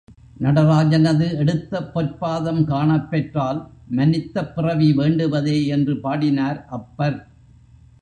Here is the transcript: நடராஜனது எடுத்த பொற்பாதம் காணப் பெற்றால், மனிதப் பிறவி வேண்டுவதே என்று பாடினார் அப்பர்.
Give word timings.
நடராஜனது 0.39 1.37
எடுத்த 1.37 1.81
பொற்பாதம் 1.93 2.63
காணப் 2.63 3.09
பெற்றால், 3.09 3.61
மனிதப் 3.89 4.55
பிறவி 4.55 4.93
வேண்டுவதே 4.93 5.65
என்று 5.67 5.99
பாடினார் 5.99 6.65
அப்பர். 6.69 7.19